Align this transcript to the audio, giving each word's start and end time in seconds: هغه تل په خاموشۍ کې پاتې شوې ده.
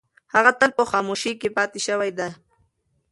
هغه 0.33 0.51
تل 0.59 0.71
په 0.77 0.83
خاموشۍ 0.91 1.33
کې 1.41 1.49
پاتې 1.57 1.79
شوې 1.87 2.11
ده. 2.17 2.29